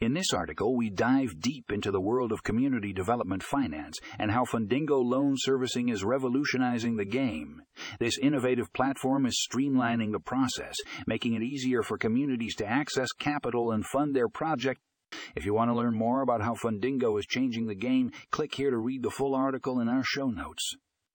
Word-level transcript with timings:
In 0.00 0.14
this 0.14 0.32
article, 0.32 0.74
we 0.74 0.88
dive 0.88 1.40
deep 1.40 1.70
into 1.70 1.90
the 1.90 2.00
world 2.00 2.32
of 2.32 2.42
community 2.42 2.90
development 2.90 3.42
finance 3.42 3.98
and 4.18 4.30
how 4.30 4.46
Fundingo 4.46 5.04
Loan 5.04 5.34
Servicing 5.36 5.90
is 5.90 6.02
revolutionizing 6.02 6.96
the 6.96 7.04
game. 7.04 7.60
This 7.98 8.16
innovative 8.16 8.72
platform 8.72 9.26
is 9.26 9.46
streamlining 9.46 10.12
the 10.12 10.18
process, 10.18 10.74
making 11.06 11.34
it 11.34 11.42
easier 11.42 11.82
for 11.82 11.98
communities 11.98 12.54
to 12.56 12.66
access 12.66 13.12
capital 13.12 13.72
and 13.72 13.84
fund 13.84 14.16
their 14.16 14.30
project. 14.30 14.80
If 15.36 15.44
you 15.44 15.52
want 15.52 15.70
to 15.70 15.76
learn 15.76 15.94
more 15.94 16.22
about 16.22 16.40
how 16.40 16.54
Fundingo 16.54 17.18
is 17.18 17.26
changing 17.26 17.66
the 17.66 17.74
game, 17.74 18.10
click 18.30 18.54
here 18.54 18.70
to 18.70 18.78
read 18.78 19.02
the 19.02 19.10
full 19.10 19.34
article 19.34 19.80
in 19.80 19.88
our 19.90 20.02
show 20.02 20.30
notes. 20.30 20.76